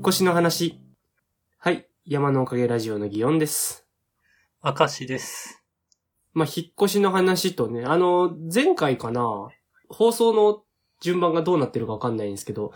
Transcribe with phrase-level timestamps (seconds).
[0.00, 0.80] 引っ越しの話。
[1.58, 1.86] はい。
[2.06, 3.86] 山のおかげラジオの祇園です。
[4.64, 5.62] 明石です。
[6.32, 9.50] まあ、引っ越しの話とね、あの、前回かな、
[9.90, 10.62] 放送の
[11.02, 12.72] 順番がどうなってるかわかんないんですけど、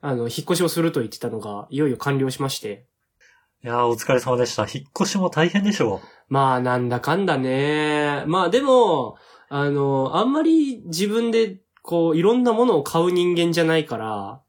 [0.00, 2.86] あの、引っ越しをすると言ってたのが、いよいよ完了しまして。
[3.62, 4.62] いやー、お疲れ様でした。
[4.62, 6.00] 引っ越しも大変でしょ
[6.30, 8.24] まあ、なんだかんだね。
[8.26, 9.18] まあ、でも、
[9.50, 14.41] あの、あんまり自分で、こう、いろんなものを買う人間じゃないから、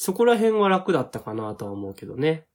[0.00, 2.46] そこら辺は楽だったかなとは思うけどね。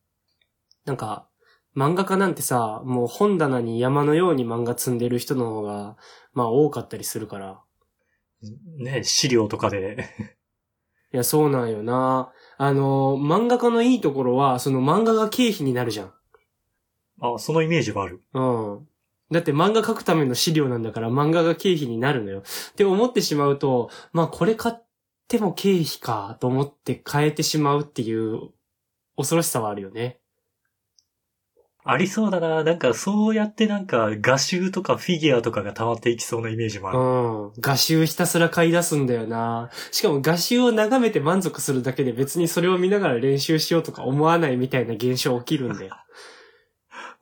[0.85, 1.27] なんか、
[1.75, 5.97] 漫画家なんてさ、もう本棚に山のように漫画積んでる人の方が、
[6.31, 7.59] まあ多かったりするから。
[8.79, 8.81] う。
[8.81, 10.07] ね、資料とかで。
[11.11, 12.31] いや、そうなんよな。
[12.57, 16.13] あの、漫画家のいいところは、その漫画が経費になるじゃん。
[17.19, 18.23] あ、そのイメージがある。
[18.33, 18.87] うん。
[19.31, 22.39] だって漫画描くための資料なんだから漫画が経費になるのよ。
[22.39, 24.75] って思ってしまうと、まあこれ買っ
[25.27, 28.51] ても経費かと思って変えてしまうっていう
[29.17, 30.19] 恐ろしさはあるよね。
[31.85, 32.63] ありそうだな。
[32.63, 37.59] なんか、そうやってなんか、画集とかフィギュアとかが溜まっていきそうなイメージもあうる。
[37.59, 37.61] ん。
[37.61, 39.69] 画集ひたすら買い出すんだよな。
[39.91, 45.93] しかも画集を眺めて満足するだけで別にそれを見ながら練習しようとか思わないみたいな現象起きるんだよ。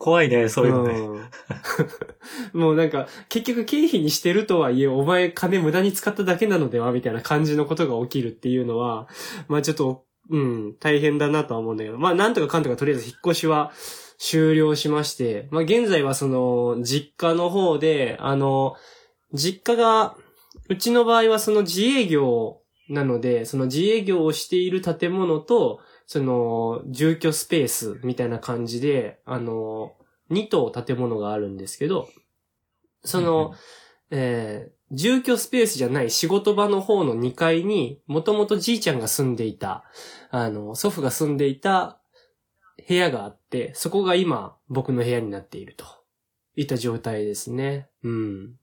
[0.01, 0.99] 怖いね、そういうのね。
[2.53, 2.59] うん。
[2.59, 9.07] もうなんか、結局経費にしてるとはいえ、お前金無駄に使っただけなのではみたいな感じのことが起きるっていうのは、
[9.47, 13.71] まあちょっと、うん、大変だなとは思うんだけど、まあなんとかかんとかとりあえず引っ越しは
[14.17, 18.73] 終了しまして、まあ現在はその、実家の方で、あの、
[19.35, 20.15] 実家が、
[20.67, 25.79] うちの場合はその自営業なので、その自営業をしている建物と、
[26.11, 29.95] その、住居スペースみたいな感じで、あの、
[30.29, 32.09] 2棟建物があるんですけど、
[33.05, 33.53] その、
[34.09, 39.85] えー住居スペースじゃない仕事場の方の2階に、もともとじいちゃんが住んでいた、
[40.31, 42.01] あの、祖父が住んでいた
[42.89, 45.85] 部屋があって、そこが今、僕の部屋になっていると。
[46.57, 47.87] いった状態ですね。
[48.03, 48.55] うん。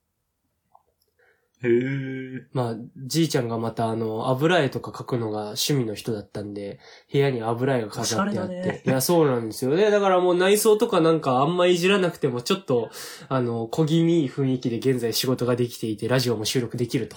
[1.63, 2.43] へー。
[2.53, 6.79] まあ、じいちゃんがまたあの、油絵とか描くのが趣味の人だったんで、
[7.13, 8.55] 部屋に油絵が飾ってあって。
[8.55, 9.91] ねいや、そうなんですよね。
[9.91, 12.91] だからもう内装とかなんかあんまいじらなくても、ちょっと、
[13.29, 17.17] あの、小気味いい雰囲気で現在仕事ができていて、ラジオも収録できると。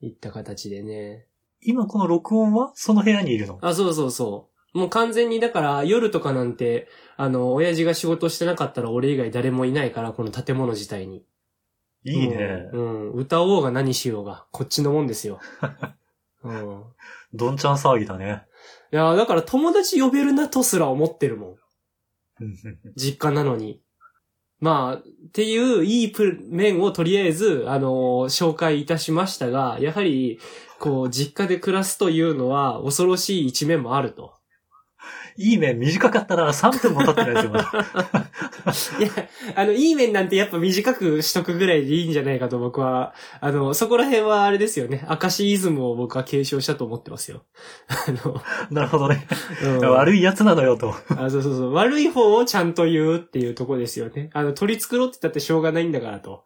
[0.00, 1.26] いった形でね。
[1.60, 3.58] 今この録音はその部屋にいるの？
[3.62, 4.78] あ、そうそうそう。
[4.78, 6.86] もう完全にだから夜とかなんて、
[7.16, 11.24] あの、親父が仕事してなかったら俺以外誰もいないから、この建物自体に。
[12.04, 12.70] いいね。
[12.72, 13.12] うん。
[13.12, 15.40] 歌おうが何しようが、こっちのもんですよ。
[16.42, 16.84] うん。
[17.34, 18.44] どんちゃん騒ぎだね。
[18.92, 21.50] いや、だから友達呼べるなとすら思ってるもん。
[22.40, 22.56] うん
[22.96, 23.82] 実家なのに。
[24.60, 27.88] まあ、っていういいプ面をとりあえず、あの
[28.28, 30.40] 紹介いたしましたが、やはり、
[30.80, 34.37] こう、実家で暮らすというのは恐ろしい一面もあると。
[35.38, 36.48] いい面短かったな。
[36.48, 37.70] 3分も経ってないですよ、まだ。
[38.98, 39.08] いや、
[39.54, 45.06] あの、いい面なんてやっぱ短くしとくぐらいでいいんじゃないかと僕は、あの、そこら辺はあれですよね。
[45.08, 47.44] 明石イズムを僕は継承したと思ってますよ。
[47.88, 49.28] あの、なるほどね。
[49.62, 50.92] うん悪い奴なのよ、と。
[51.10, 51.72] あ、そうそうそう。
[51.72, 54.30] 悪い方をちゃんと言うっていうとこですよね。
[54.32, 56.42] あの、取り繕ってたってしょうがないんだからと。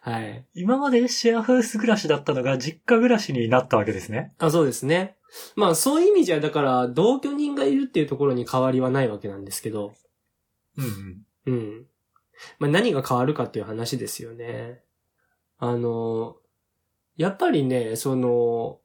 [0.00, 0.46] はい。
[0.54, 4.32] 今までシェアハウス暮らしだったのが実家暮らしになったわけですね。
[4.38, 5.16] あ、そうですね。
[5.56, 9.92] まあ、そういう意味じゃ、だから、同居人がいるっていうところに変わりはないわけなんですけど。
[10.76, 10.84] うん
[11.46, 11.54] うん。
[11.54, 11.86] うん。
[12.58, 14.82] まあ、何が変わるかっていう話ですよね。
[15.58, 16.36] あの、
[17.16, 18.80] やっぱりね、その、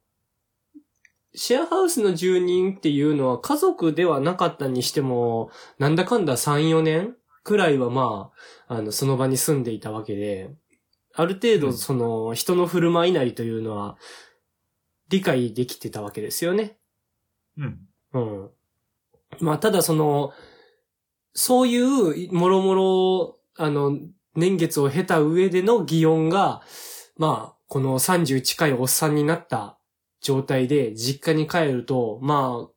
[1.34, 5.50] シェアハウスの住人っていうのは家族ではなかったにしても、
[5.80, 8.32] なんだかんだ3、4年くらいはま
[8.68, 10.50] あ、あの、その場に住んでいたわけで、
[11.16, 13.98] ある程度うんその、人の振る舞いなりというのは、
[15.10, 16.78] 理解できてたわけですよね。
[17.58, 17.80] うん。
[18.14, 18.50] うん。
[19.40, 20.34] まあ、ただその、
[21.34, 23.98] そういう、もろもろ、あの、
[24.36, 26.62] 年月を経た上での擬音が、
[27.18, 29.78] まあ、この30近いおっさんになった
[30.22, 32.72] 状態で実家に帰ると、まあ、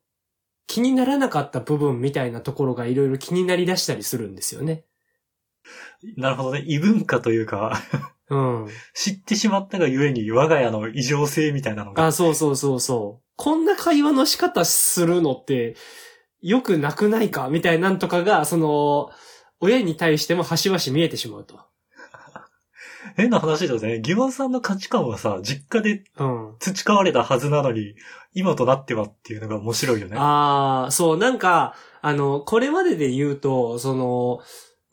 [0.67, 4.85] 気にならなかった部分みたいなところがいろいろ気になり出したりするんですよね。
[6.15, 6.63] なるほどね。
[6.65, 7.81] 異文化というか、
[8.29, 8.67] うん。
[8.93, 12.07] 知ってしまったがゆえに我が家の異常性みたいなのが。
[12.07, 13.23] あ、そうそうそうそう。
[13.35, 15.75] こんな会話の仕方するのって、
[16.41, 19.09] よくなくないかみたいなんとかが、その、
[19.59, 21.59] 親に対しても端々見えてしまうと。
[23.17, 23.99] 変な話だよね。
[23.99, 26.55] ギワンさんの価値観はさ、実家でうん。
[26.59, 27.95] 培われたはずなのに、
[28.33, 30.15] 今となってはっていうのが面白いよね。
[30.17, 34.39] ああ、そう、なんか、あの、これまでで言うと、その、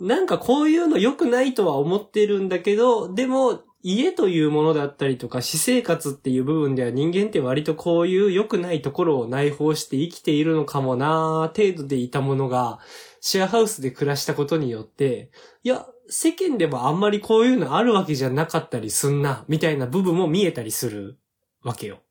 [0.00, 12.80] なんかこういうの良くないとは思ってるんだけど、でも、家というものだったりとか、私生活っていう部分では人間って割とこういう良くないところを内包して生きているのかもなー程度でいたものが、
[13.20, 15.30] シェアハウスで暮らしたことによって、
[15.62, 21.18] いや、世間でもあんまりこういうのあるわけじゃなかったりすんな、みたいな部分も見えたりする
[21.62, 22.02] わけよ。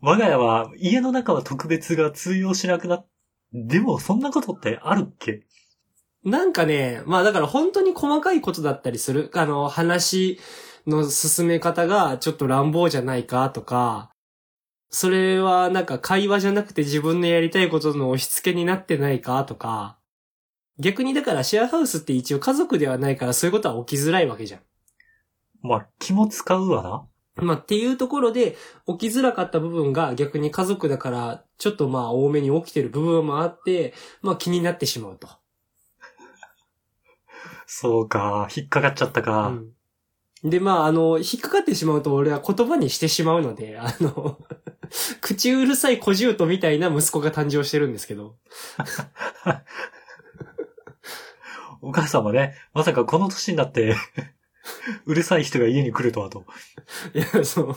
[0.00, 3.06] 我が家は家の中は特別が通用しなくなっ、
[3.52, 5.46] でもそんなことってあるっけ？
[6.26, 9.30] なんかね、まあだから本当に細かいことだったりする。
[9.34, 10.40] あの、話
[10.84, 14.10] の進め方がちょっと乱暴じゃないかとか、
[14.90, 19.98] それはなんか会話じゃなくて自分のやりたいことの押し付けになってないかとか、
[20.80, 24.60] 逆にだからシェアハウスって一応家族ではないからそういうことは起きづらいわけじゃん。
[25.62, 27.06] まあ、気も使うわな。
[27.44, 28.56] まあっていうところで
[28.88, 35.28] 起きづらかった部分が逆に家族だからちょっとまあ多めに起きてる部分もあって、まあ気になってしまうと。
[37.66, 39.48] そうか、引っかかっちゃったか。
[39.48, 40.50] うん。
[40.50, 44.38] で、まあ、あの、引っかかってしまうと俺は言葉にしてしまうので、あの、
[45.20, 48.36] 口うるさい小獣みたいな息子が誕生してるんですけど。
[51.82, 53.96] お母さんもね、まさかこの年になって、
[55.06, 56.44] うるさい人が家に来るとはと。
[57.14, 57.76] いや、そう。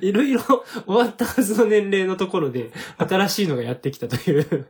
[0.00, 4.68] いろいろ終わったはずの年齢のところで、新しいのがやってきたという。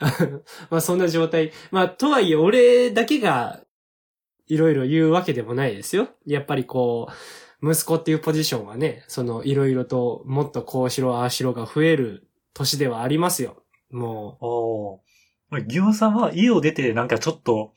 [0.70, 1.52] まあそんな状態。
[1.70, 3.60] まあとはいえ俺だけが
[4.46, 6.08] いろいろ言うわけでもないですよ。
[6.26, 7.08] やっぱりこ
[7.62, 13.62] う、息子っていうポジションはね、そのいろいろともっとこうしろああしろが増える年ではありますよ。
[13.90, 15.00] もおー。
[15.50, 17.72] まあギオンさんは家を出てなんかちょっと、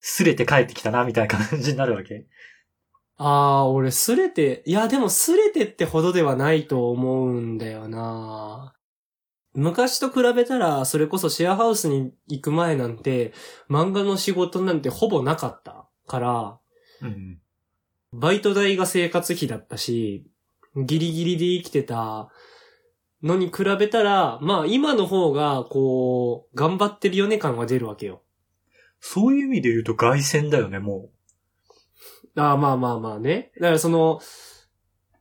[0.00, 2.14] すれて帰ってきたな、みたいな感じになるわけ？
[2.14, 2.26] う、
[3.16, 3.26] あ
[3.62, 8.74] あ、俺すれて、いやでもすれてってほどではないと思うんだよな
[9.58, 13.32] 昔と比べたら、それこそシェアハウスに行く前なんて、
[13.68, 16.58] 漫画の仕事なんてほぼなかったから、
[17.02, 17.40] うん。
[18.12, 20.24] バイト代が生活費だったし、
[20.76, 22.28] ギリギリで生きてた
[23.20, 28.22] のに比べたら、まあ今の方が、こう、頑張ってるよね感が出るわけよ。
[29.00, 31.10] そういう意味で言うと外旋だよね、も
[32.36, 33.50] ああ、まあまあまあね。
[33.56, 34.20] だからその、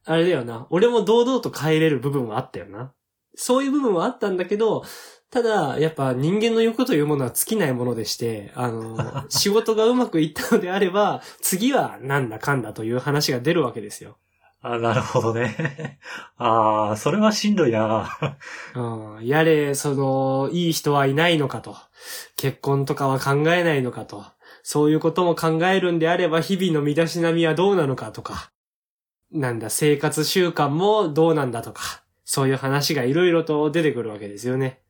[0.05, 0.67] あれだよな。
[0.69, 2.93] 俺も堂々と帰れる部分はあったよな。
[3.37, 4.83] そういう部分はあったんだけど、
[5.29, 14.17] ただ、やっぱ人間の欲というものは尽きないものでして、あの、 仕事がうまくいったのであれば、次はなんだかんだという話が出るわけですよ。
[14.63, 14.67] う。
[14.67, 15.99] あ、なるほどね。
[16.37, 18.09] ああ、それはしんどいな。
[18.75, 21.75] うん、やれ、その、いい人はいないのかと。
[22.37, 24.25] 結婚とかは考えないのかと。
[24.63, 28.51] そういうことも考えるんであれば、日々の身だしなみはどうなのかとか。
[29.31, 32.06] なんだ、生活習慣もどうなんだとか。
[32.29, 34.81] そういう話がいろいろと出てくるわけですよね。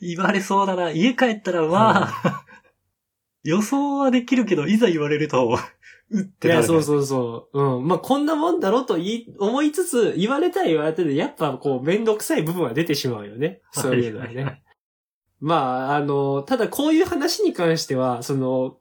[0.00, 0.90] 言われそうだな。
[0.90, 2.44] 家帰ったらまあ、
[3.44, 5.58] 予想はできるけど、いざ言われると、
[6.10, 7.62] うっいてなる、や、そうそうそう。
[7.76, 7.86] うん。
[7.86, 13.60] まあ、こんなもんだろと言い、思いつつ、言われたら言われたで、やっぱこう、めんどくさい部分は出てしまうよね。
[13.72, 14.28] そういうのはね。
[14.28, 14.62] はいはいはい
[15.40, 18.78] まあ、あの、ただこういう話に関しては、その、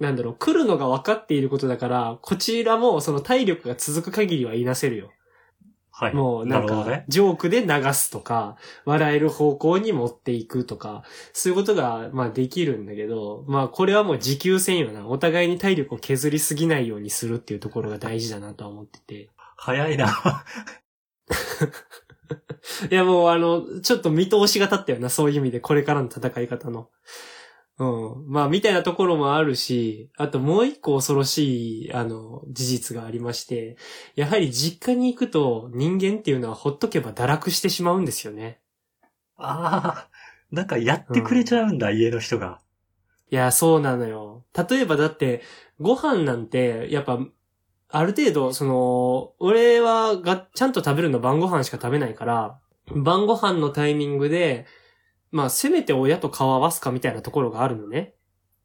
[0.00, 5.12] なんだろう、来るのが分かっていることだから、こちらもその体力が続く限りは言いなせるよ。
[5.98, 6.14] はい。
[6.14, 7.06] もうなんかるほどね、。
[7.08, 15.06] ジョークで流すとか、笑える方向に持っていくとか、そういうことが、まあできるんだけど、まあこれはもう持久戦よな。
[15.06, 19.30] お互いに体力を削りすぎないようにするっていうところが大事だなとは思ってて。
[19.56, 20.08] 早いな。
[22.90, 26.90] いやもうあの、ちょっと見通しが立ったよな、そういう意味で、これからの戦い方の。
[27.78, 28.24] うん。
[28.26, 33.76] まあ、みたいなところもあるし、あともう一個恐ろしい、あの、事実がありまして、
[34.14, 38.60] やはり実家に行くと人間っていうのはほっとけば堕落してしまうんですよね。
[39.36, 40.10] ああ、
[40.50, 42.60] なんかやってくれちゃうんだ、家の人が。
[43.30, 44.44] いや、そうなのよ。
[44.68, 45.42] 例えばだって、
[45.78, 47.18] ご飯なんて、やっぱ、
[47.88, 52.58] ある程度、その、俺はが、ちゃんと食べるの晩ご飯しか食べないから、
[52.94, 54.66] 晩ご飯のタイミングで、
[55.36, 58.14] まあ、せめて親と顔合わすかみたいなところがあるのね。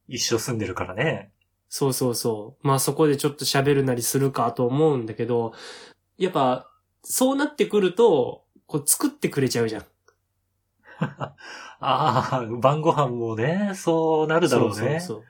[0.08, 1.30] 一緒住んでるからね。
[1.68, 2.66] そうそうそう。
[2.66, 5.52] まあそこでちょっと喋るなりするかと思うんだけど、
[6.18, 6.72] やっぱ、
[7.04, 9.86] そうなってくると、こう作ってくれちゃうじゃん。
[11.02, 11.36] あ
[11.82, 14.76] あ、晩ご飯もね、そうなるだろうね。
[14.76, 15.24] そうそうそう。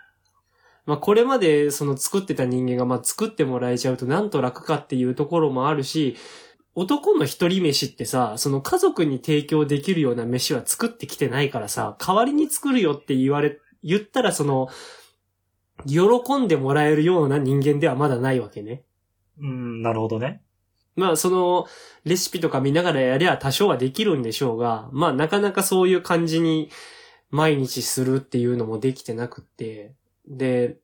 [0.85, 6.17] まあこれまでその作ってた人間がまあ作ってもらえちゃうとなんと楽かっていうところもあるし、
[6.73, 14.69] 男の一人飯ってさ、その家族に提供できるような飯は作ってきてないからさ、代わりに作るよって言われ、言ったらその、
[15.87, 18.83] 喜んでもらえるような人間ではまだないわけね。
[19.39, 20.41] うん、なるほどね。
[20.95, 21.65] まあその、
[22.05, 26.69] レシピとか見ながらやりゃ多少はできるんでしょうが、まあなかなかそういう感じに
[27.29, 29.93] 毎日するっていうのもできてなくって、
[30.27, 30.77] で、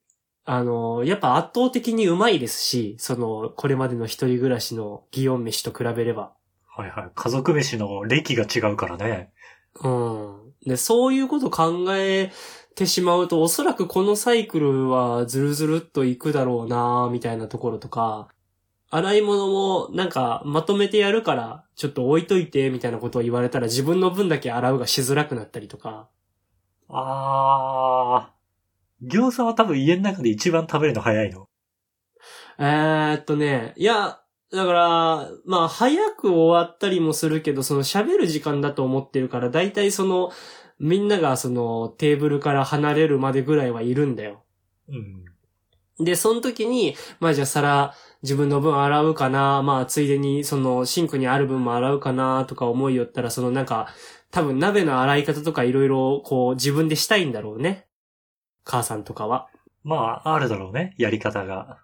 [0.50, 6.32] あの、やっぱ圧倒的にうまいですし、その、これまでの一人暮らしの祇園飯と比べれば。
[6.66, 7.12] はいはい。
[7.14, 9.34] 家族飯の歴が違うからね。
[9.84, 10.54] うん。
[10.66, 12.32] で、そういうこと考え
[12.76, 18.30] てしまうと、おそらくこのサイクルはずるずるっといくだろうなみたいなところとか、
[18.90, 26.08] 洗い物もなんかまとめてやるから、ちょっと置いといてみたいなことを言われたら自分の分だけ洗うがしづらくなったりとか。
[26.88, 28.37] あー。
[29.04, 31.48] 餃子は多分家の中で一番食べるの早いの。
[32.60, 34.20] えーっとね、いや、
[34.52, 40.32] だから、まあ、早く終わったりもするけど、その喋る時間だと思ってるから、だいたいその、
[40.80, 44.44] みんながそのテーブルから離れるまでぐらいはいるんだよ。
[44.90, 46.06] うん。
[46.06, 53.88] で、その時に、まあじゃあ皿、自分の分洗うかな、まあついでにそのシンクにある分も洗うかな、とか思いよったら、そのなんか、
[54.32, 57.87] 多分鍋の洗い方とかいろいろこう自分でしたいんだろうね。
[58.68, 59.48] 母さんとかは。
[59.84, 60.94] まあ、あるだろうね。
[60.98, 61.80] やり方が。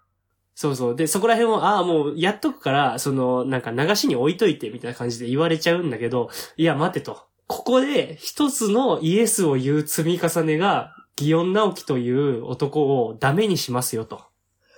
[0.54, 0.96] そうそう。
[0.96, 7.24] で、そこら辺を、ああ、もうやっとくから、その、なんか流しに置いといて、みたいな感じで言われちゃうんだけど、いや、待てと。
[7.46, 14.22] ここで一つのイエスを言う積み重ねが、祇園直樹という男をダメにしますよと。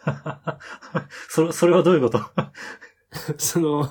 [1.28, 2.20] それ、それはどういうこと？
[3.38, 3.90] その、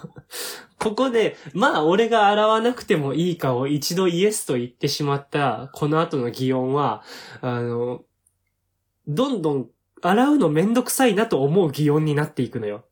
[0.79, 7.03] ここで、まあ俺が洗わなくてもいいかを一度イエスと言ってしまった、この後の擬音は、
[7.41, 8.03] あの、
[9.07, 9.69] どんどん
[10.01, 12.85] 洗うのめんどくさいなと思う擬音になっていくのよ。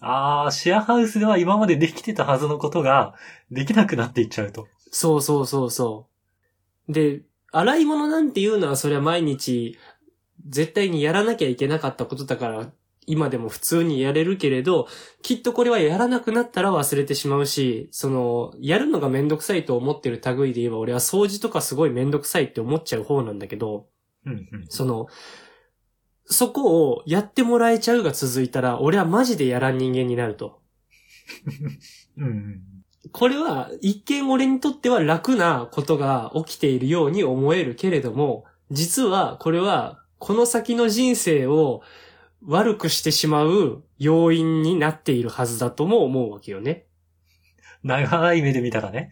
[0.00, 3.14] あー、シェアハウスでは今までできてたはずのことが、
[3.50, 4.68] できなくなっていっちゃうと。
[4.90, 6.08] そうそうそうそ
[6.88, 6.92] う。
[6.92, 7.22] で、
[7.52, 9.78] 洗い物なんていうのはそれは毎日、
[10.48, 12.70] 絶対にやらなきゃいけなかったことだから、
[13.06, 14.88] 今でも普通にやれるけれど、
[15.22, 23.86] きっとこれはやらなくなったら忘れてしまうし、その、やるのがめんどくさいと思ってる類で言えば、俺は掃除とかすごいめんどくさいって思っちゃう方なんだけど。
[24.68, 25.06] その、
[26.24, 30.60] そこをやってもらえちゃうが続いたら、俺はマジでやらん人間になると。
[32.18, 32.60] うんうん。
[33.12, 41.82] これは一見俺にとっては楽なことが起きているように思えるけれども、実はこれはこの先の人生を
[42.46, 46.86] 悪くしてしまう要因になっているはずだとも思うわけよね。
[47.82, 49.10] 長い目で見たらね。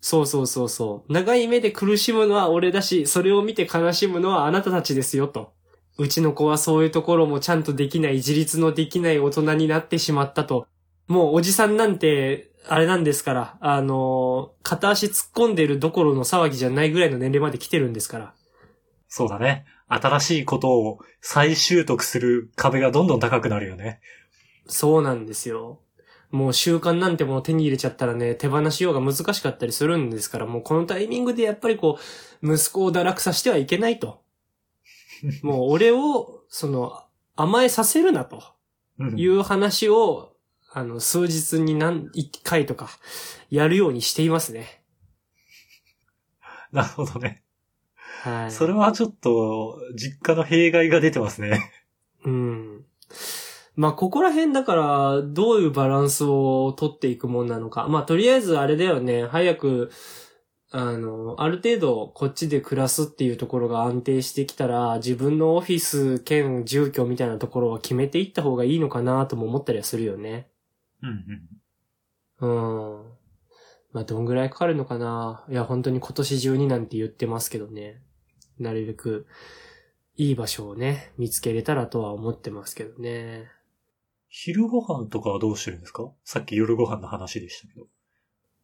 [0.00, 1.12] そうそうそうそう。
[1.12, 5.52] 長い目で苦しむのは俺だし、それを見て悲しむのはあなたたちですよと。
[5.98, 10.66] うちの子はそういうところもちゃんとできない、自立のできない大人になってしまったと。
[11.08, 18.34] もうおじさんなんて、あれなんですから、あのー片足突っ込んでるどころの騒ぎじゃないぐらいの年齢まで来てるんですから。
[19.08, 19.66] そうだね。
[19.90, 24.00] 新しいことを再習得する壁がどんどん高くなるよね。
[24.66, 25.80] そうなんですよ。
[26.30, 31.98] もう習慣なんてものを手に入れちゃったらね、手放しようが難しかったりするんですから、もうこのタイミングでやっぱりこ
[32.40, 34.22] う、息子を堕落させてはいけないと。
[35.42, 37.02] もう俺を、その、
[37.34, 38.42] 甘えさせるなと
[38.98, 40.36] うんいう話を、
[40.72, 42.90] あの、数日に何、一回とか、
[43.50, 44.84] やるようにしていますね。
[46.70, 47.42] なるほどね。
[48.22, 48.50] はい。
[48.50, 51.72] それはちょっと、実家の弊害が出てますね。
[52.24, 52.84] うん。
[53.76, 57.88] まあ、ここら辺だから、どういうバランスを取っていくもんなのか。
[57.88, 59.90] まあ、とりあえずあれだよね、早く、
[60.70, 70.48] あの、ある程度こっちで暮らすっていうところが安定してきたら、自分のオフィス兼住居みたいなところは決めていった方がいいのかなとも思ったりはするよね。
[71.02, 71.24] うん
[72.40, 73.00] うん。
[73.00, 73.20] うん。
[73.92, 78.02] まあ、どんぐらいかかるのかないや、本当に今年中になんて言ってますけどね。
[78.60, 79.26] なるべく、
[80.16, 83.50] いい場所をね、見つけれたらとは思ってますけどね。
[84.28, 86.12] 昼ご飯とかはどうしてるんですか？
[86.24, 87.88] さっき夜ご飯の話でしたけど。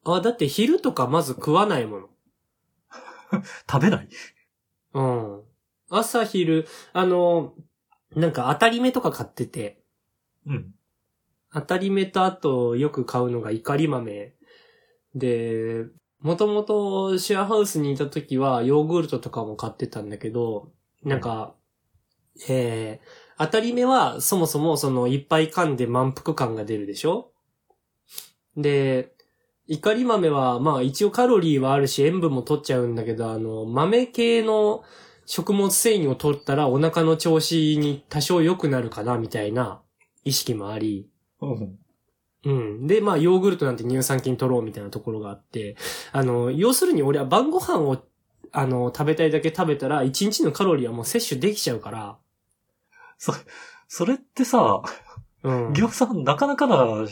[0.04, 2.08] あ、だって昼とかまず食わないもの。
[3.68, 4.08] 食べない？
[4.94, 5.42] うん。
[5.90, 7.54] 朝昼、あの、
[8.14, 9.82] なんか当たり目とか買ってて、
[10.46, 10.74] うん。
[11.52, 14.34] 当たり目とあとよく買うのが怒り豆。
[15.14, 15.86] で、
[16.26, 20.72] もともとシェアハウスにいた時はヨーグルトとかも買ってたんだけど、
[21.04, 21.54] なんか、
[22.48, 23.06] えー、
[23.38, 27.30] 当たり目はそもそもそのいっぱい噛んで満腹感が出るでしょ？
[28.56, 29.12] で、
[29.68, 34.82] 怒り豆はまあ一応カロリーはあるし塩分も取っちゃうんだけど、あの、豆系の
[35.26, 39.80] 食物繊維を取ったらお腹の調子に多少良くなるかなみたいな
[40.24, 41.08] 意識もあり、
[42.46, 42.86] うん。
[42.86, 45.76] で、まあ、ヨーグルトなんて乳酸菌取ろうみたいなところがあって、
[46.12, 48.02] あの、要するに俺は晩ご飯を、
[48.52, 52.16] あの、食べたいだけ食べたら、1日のカロリーはもう摂取できちゃうから、
[53.18, 53.34] そ、
[53.88, 54.82] それってさ、
[55.42, 55.72] うん。
[55.72, 57.06] ぎょうさんなかなかな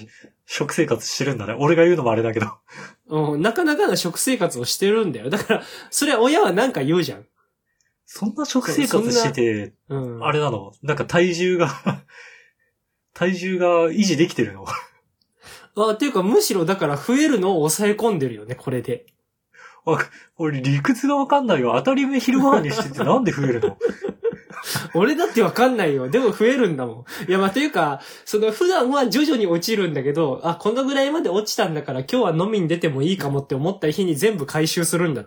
[0.46, 1.56] 食生活してるんだね。
[1.58, 2.46] 俺が言うのもあれだけど。
[3.08, 5.30] うんなかなかな食生活をしてるんだよ。
[5.30, 7.26] だから、それは親はなんか言うじゃん。
[8.06, 10.24] そんな食生活してて、うん。
[10.24, 10.72] あれなの？
[10.82, 11.70] なんか体重が、
[13.14, 14.64] 体重が維持できてるの？
[15.76, 19.06] あ、っていうかむしろだから増えるのを抑え込んでるよね、これで。
[20.36, 21.72] 俺理屈がわかんないよ。
[21.76, 23.76] 当たり前昼ご飯にしてて なんで増えるの？
[24.94, 26.08] 俺だってわかんないよ。
[26.08, 27.30] でも増えるんだもん。
[27.30, 35.26] いや、まあ、というか、その普段は徐々に落ちるんだけど、あ、このぐらいまで落ちたんだから今日は飲みに出てもいいかもって思った日に全部回収するんだ。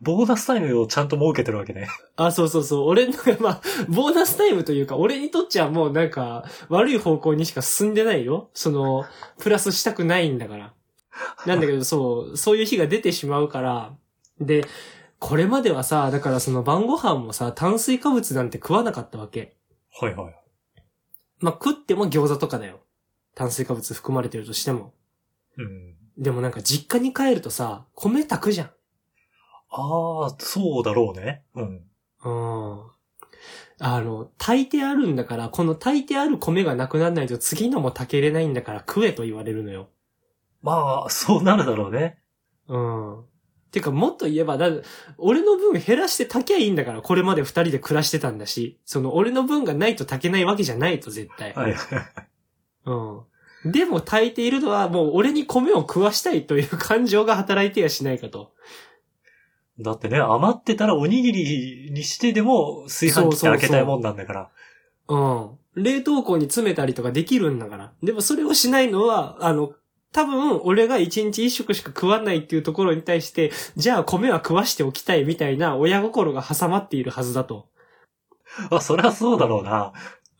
[0.00, 1.88] ボーナスタイムをちゃんと設けてるわけね。
[2.16, 2.88] あ、そうそうそう。
[2.88, 8.50] 俺の、まあ、ボーナスタイムというか、俺にとっちゃもうなんか、悪い方向にしか進んでないよ。
[8.54, 9.04] その、
[9.38, 10.72] プラスしたくないんだから。
[11.46, 13.94] なんだけど、そう、そういう日が出てしまうから、
[14.40, 14.64] で、
[15.18, 19.56] これまではさ、だからその晩ご飯もさ、炭水化物なんて食わなかったわけ。
[20.00, 20.34] はいはい。
[21.40, 22.80] まあ、食っても餃子とかだよ。
[23.34, 24.94] 炭水化物含まれてるとしても。
[25.58, 25.94] うん。
[26.16, 28.70] でもなんか実家に帰るとさ、米炊くじゃん。
[29.70, 31.42] ああ、そうだろうね。
[31.54, 31.82] うん。
[32.24, 32.90] うん。
[33.82, 39.88] あの、炊いてあるんだから、この炊いてある米がなくならないと次のも炊けれないんだから食えと言われるのよ。
[40.62, 42.18] まあ、そうなるだろうね。
[42.68, 43.24] うん。
[43.70, 44.68] てか、もっと言えば、だ、
[45.16, 51.54] 俺の分減らして炊きゃいいんだから、これまで二人で暮らしてたんだし、その、俺の分がないと炊けないわけじゃないと、絶対。
[51.54, 51.74] はい。
[52.84, 53.72] うん。
[53.72, 58.52] でも炊いているのは、もう俺に米を食わしたいという感情が働いてやしないかと。
[59.82, 64.50] だってね、余ってたらおにぎりにしてでも炊飯器って開けたいもんなんだから。
[65.08, 65.50] うん。
[65.76, 67.92] 冷凍庫に詰めたりとかできるんだから。
[68.02, 69.72] でもそれをしないのは、あの、
[70.12, 77.68] 多分、俺が一日一食しか食わないっていうところに対して、じゃあ米は食わしておきたいみたいな親心が挟まっているはずだと。
[78.70, 79.92] あ、そりゃそうだろうな。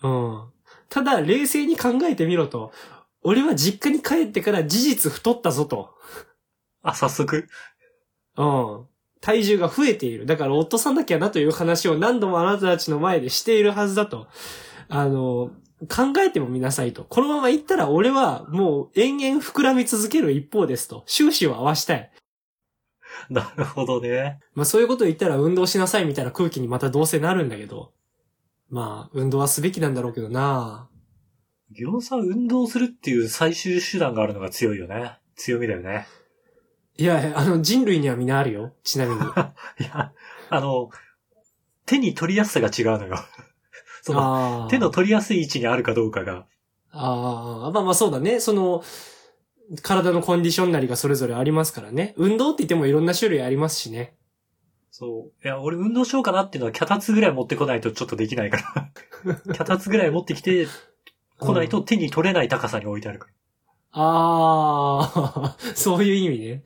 [0.03, 0.51] うん。
[0.89, 2.73] ただ、冷静に考えてみろと。
[3.23, 5.95] 俺は実家に帰ってから事実太ったぞと。
[6.83, 7.49] あ、早速。
[8.37, 8.87] うん。
[9.21, 10.27] 体重が増えている。
[10.27, 14.27] だから落とさなきゃなという話を何度もあなたたちの前でしているはずだと。
[14.89, 15.51] あの、
[15.89, 17.05] 考えてもみなさいと。
[17.05, 21.05] このまま行ったら俺はもう延々膨らみ続ける一方ですと。
[21.07, 22.11] 収支を合わしたい。
[23.29, 24.41] なるほどね。
[24.55, 27.93] まあそういうこと言ったら運動しなさいみたいな空気にまたどうせなるんだけど。
[28.71, 30.89] まあ、運動はすべきなんだろうけどな
[31.73, 35.19] ギョンさん運動するっていう最終手段があるのが強いよね。
[35.37, 36.07] 強みだよね。
[37.01, 38.75] いや、あの人類にはみんなあるよ。
[38.85, 39.21] ちなみに。
[39.81, 40.13] いや、
[40.51, 40.91] あの、
[41.87, 43.17] 手に取りやすさが違うのよ。
[44.03, 46.45] その、手の取りやすい位置にあるかどうかが。
[46.93, 48.39] ああ、まあまあそうだね。
[48.39, 48.85] その、
[49.81, 52.13] 体のコンディションなりがそれぞれありますからね。
[52.19, 54.15] 運動って言ってもいろんな種類ありますしね。
[54.91, 55.47] そう。
[55.47, 58.59] いや、俺運動しようかなっていうのは、脚立ぐらい持ってこないとちょっとできないか
[59.25, 59.41] ら。
[59.55, 60.67] 脚立ぐらい持ってきて、
[61.39, 63.33] 来ないと手に取れない高さに置いてあるから。
[63.93, 66.65] ああ、 そういう意味ね。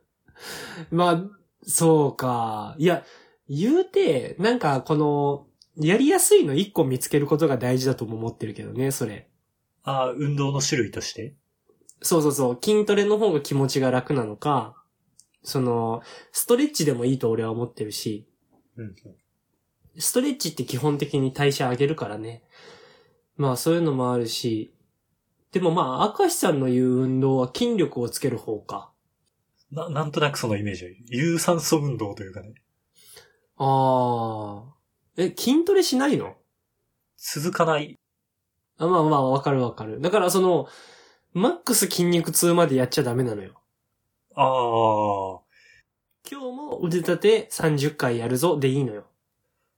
[0.90, 1.24] まあ、
[1.66, 2.74] そうか。
[2.78, 3.04] いや、
[3.48, 9.28] 言うて、なんかこの、やりやすいの一個見つけることが大事だとも思ってるけどね、それ。
[9.82, 11.34] ああ、運動の種類として？
[12.00, 12.58] そうそうそう。
[12.62, 14.74] 筋トレの方が気持ちが楽なのか、
[15.42, 16.02] その、
[16.32, 18.26] ストレッチでもいいと俺は思ってるし、
[18.76, 18.94] うん。
[19.98, 22.42] ストレッチって基本的に代謝上げるからね。
[23.36, 24.74] まあそういうのもあるし、
[25.54, 28.90] でもまあ、明石さんの言う運動は筋力をつける方か。
[29.70, 30.96] な、なんとなくそのイメージ。
[31.06, 32.54] 有酸素運動というかね。
[33.56, 34.74] ああ。
[35.16, 36.34] え、筋トレしないの？
[37.16, 37.96] 続かない。
[38.78, 40.00] あまあまあ、わかるわかる。
[40.00, 40.66] だからその、
[41.34, 43.62] マックス筋肉痛までやっちゃダメなのよ。
[44.34, 44.42] あ
[45.38, 45.40] あ。
[46.28, 49.04] 今日も腕立て30回やるぞでいいのよ。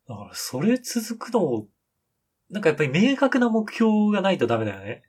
[0.09, 1.67] だから、それ続くの、
[2.49, 5.03] なんかやっぱり明確な目標がないとダメだよね。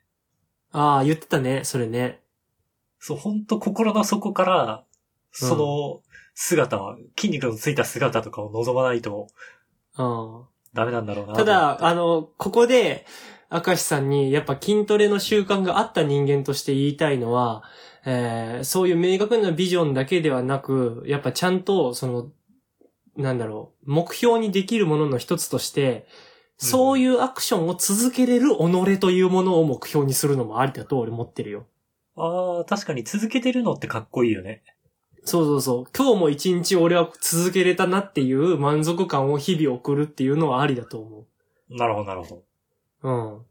[0.71, 2.21] ああ、言ってたね、それね。
[2.99, 4.83] そう、ほんと心の底から、
[5.31, 6.01] その
[6.33, 9.27] 姿は、筋肉のついた姿とかを望まないと
[9.97, 10.45] うん。
[10.73, 11.33] ダメなんだろうな。
[11.33, 13.05] ただ、、あの、ここで、
[13.49, 17.63] 明石さんに、やっぱ筋トレの習慣があった人間として言いたいのは、
[18.05, 22.31] えーそういう明確なビジョンだけではなく、やっぱちゃんと、その、
[23.15, 26.07] なんだろう、目標にできるものの一つとして、
[26.57, 31.67] そういうアクションを続けれる己というものを目標にするのもありだと俺思ってるよ。
[32.15, 34.63] ああ、確かに続けてるのってかっこいいよね。
[35.23, 35.85] そうそうそう。
[35.95, 41.25] 今日も一日俺は続けれたなっていう満足感を日々送るっていうのはありだと思
[41.69, 41.75] う。
[41.75, 42.43] なるほど、なるほ
[43.03, 43.03] ど。
[43.03, 43.45] うん。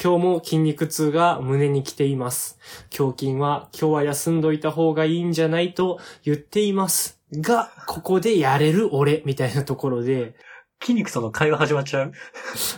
[0.00, 2.58] 今日も筋肉痛が胸に来ています。
[2.96, 7.20] 胸筋は今日は休んどいた方がいいんじゃないと言っています。
[7.32, 10.34] が、ここでやれる俺みたいなところで、
[10.80, 12.12] 筋肉との会話始まっちゃう？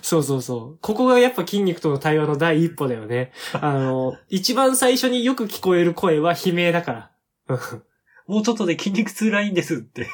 [0.02, 0.78] そうそうそう。
[0.80, 3.32] ここがやっぱ筋肉との対話の第一歩だよね。
[3.60, 7.10] あの、一番最初によく聞こえる声は悲鳴だから。
[7.48, 7.82] う ん
[8.26, 10.08] もうちょっとで筋肉痛ラインですって。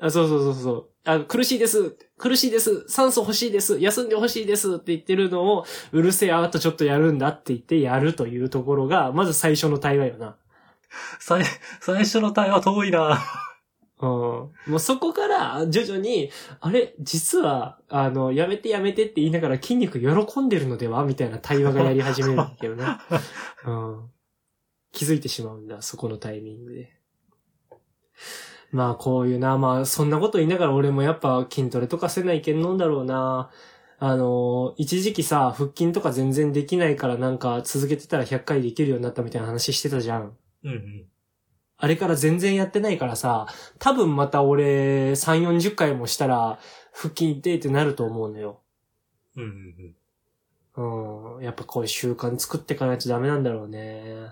[0.00, 0.88] あそうそうそうそう。
[1.04, 10.36] あの、苦しいです苦しいです酸素欲しいです休んで欲しいですって言ってるのを、うるせえ、あとちょっとやるんだって言ってやるというところが、まず最初の対話よな。
[11.20, 11.44] 最、
[11.80, 13.20] 最初の対話遠いな。
[14.04, 14.72] うん。
[14.72, 21.04] もうそこから、徐々に、あれ、実は、あの、やめてやめてって言いながら筋肉喜んでるのでは？
[21.04, 22.84] みたいな対話がやり始めるんだけどね。
[23.66, 24.10] うん。
[24.92, 26.92] 気づいてしまうんだ、そこのタイミングで。
[28.72, 33.50] まあ、こういうな、まあ、そんなこと言いながら俺もやっぱ筋トレとかせないけんのんだろうな。
[33.98, 40.36] あの、一時期さ、腹筋とか全然できないからなんか続けてたら100回できるようになったみたいな話してたじゃん。
[40.64, 41.06] うんうん。
[41.76, 43.46] あれから全然やってないからさ、
[43.78, 46.58] 多分また俺3、40回もしたら
[46.92, 48.60] 腹筋痛いってなると思うのよ。
[49.36, 49.94] うんうん
[50.76, 51.36] うん。
[51.36, 51.44] うん。
[51.44, 54.28] やっぱこういう習慣作っていかないとダメなんだろうね。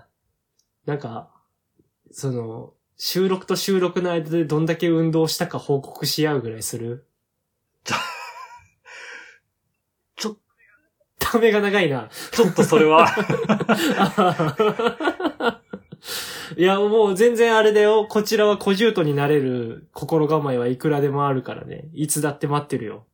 [0.85, 1.29] なんか、
[2.11, 7.05] その、収録と収録の間でどんだけ運動したか報告し合うぐらいする？
[10.15, 10.37] ちょ、
[11.19, 12.09] ためが長いな。
[12.31, 13.07] ちょっとそれは、
[16.57, 18.05] いや、もう全然あれだよ。
[18.07, 21.85] こちらは小獣とになれる心構えはいくらでもあるからね。
[21.93, 23.05] いつだって待ってるよ。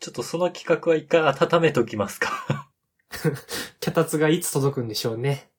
[0.00, 2.68] ちょっとその企画は一回温めときますか。
[3.80, 5.50] 脚立がいつ届くんでしょうね。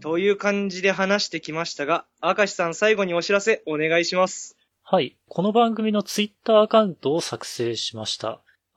[0.00, 4.56] という感じで話してきましたが、明石さん最後にお知らせお願いします。
[4.82, 5.16] はい。
[5.28, 8.42] この番組のツイッターアカウントを作成しました。